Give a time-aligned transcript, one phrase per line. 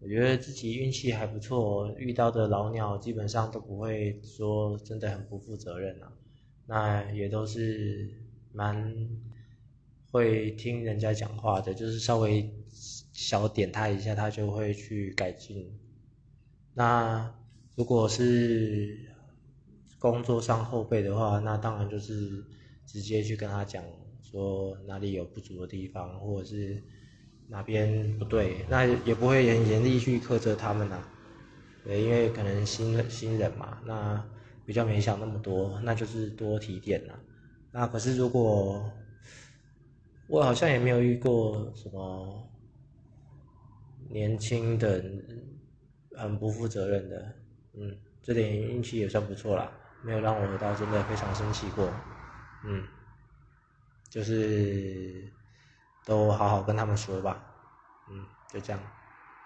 [0.00, 6.12] 我觉得自己运气还不错，遇到的老鸟基本上都不会说真的很不负责任啊，
[6.66, 8.08] 那也都是
[8.52, 8.94] 蛮
[10.12, 12.48] 会听人家讲话的，就是稍微
[13.12, 15.76] 小点他一下，他就会去改进。
[16.74, 17.34] 那
[17.74, 19.00] 如果是
[19.98, 22.44] 工作上后辈的话，那当然就是
[22.86, 23.84] 直接去跟他讲
[24.22, 26.84] 说哪里有不足的地方，或者是。
[27.50, 31.02] 哪边不对，那也不会严严厉去苛责他们呐，
[31.82, 34.22] 对，因为可能新新人嘛，那
[34.66, 37.18] 比较没想那么多，那就是多提点啦。
[37.72, 38.92] 那可是如果
[40.26, 42.46] 我好像也没有遇过什么
[44.10, 45.02] 年轻的
[46.16, 47.34] 很不负责任的，
[47.72, 49.72] 嗯，这点运气也算不错啦，
[50.04, 51.90] 没有让我到真的非常生气过，
[52.66, 52.84] 嗯，
[54.10, 55.32] 就是。
[56.08, 57.36] 都好好跟他们说吧，
[58.06, 58.80] 嗯，就这样。